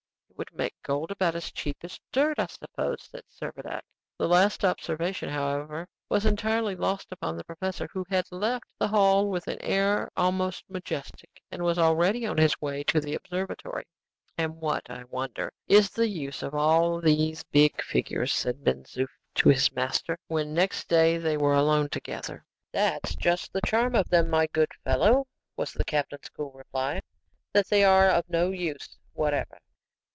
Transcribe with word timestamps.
"It 0.39 0.49
would 0.51 0.57
make 0.57 0.81
gold 0.81 1.11
about 1.11 1.35
as 1.35 1.51
cheap 1.51 1.77
as 1.83 1.99
dirt, 2.11 2.39
I 2.39 2.47
suppose," 2.47 3.03
said 3.11 3.21
Servadac. 3.29 3.81
The 4.17 4.27
last 4.27 4.65
observation, 4.65 5.29
however, 5.29 5.87
was 6.09 6.25
entirely 6.25 6.75
lost 6.75 7.11
upon 7.11 7.37
the 7.37 7.43
professor, 7.43 7.87
who 7.93 8.03
had 8.09 8.25
left 8.31 8.65
the 8.79 8.87
hall 8.87 9.29
with 9.29 9.47
an 9.47 9.59
air 9.61 10.09
almost 10.17 10.67
majestic, 10.67 11.43
and 11.51 11.61
was 11.61 11.77
already 11.77 12.25
on 12.25 12.39
his 12.39 12.59
way 12.59 12.83
to 12.85 12.99
the 12.99 13.13
observatory. 13.13 13.85
"And 14.35 14.55
what, 14.55 14.89
I 14.89 15.03
wonder, 15.03 15.53
is 15.67 15.91
the 15.91 16.07
use 16.07 16.41
of 16.41 16.55
all 16.55 16.99
these 16.99 17.43
big 17.43 17.79
figures?" 17.83 18.33
said 18.33 18.63
Ben 18.63 18.83
Zoof 18.85 19.09
to 19.35 19.49
his 19.49 19.71
master, 19.73 20.17
when 20.27 20.55
next 20.55 20.89
day 20.89 21.19
they 21.19 21.37
were 21.37 21.53
alone 21.53 21.87
together. 21.87 22.43
"That's 22.71 23.13
just 23.15 23.53
the 23.53 23.61
charm 23.63 23.93
of 23.93 24.09
them, 24.09 24.31
my 24.31 24.47
good 24.47 24.71
fellow," 24.83 25.27
was 25.55 25.71
the 25.73 25.85
captain's 25.85 26.29
cool 26.29 26.51
reply, 26.51 27.01
"that 27.53 27.67
they 27.67 27.83
are 27.83 28.07
of 28.09 28.27
no 28.27 28.49
use 28.49 28.97
whatever." 29.13 29.59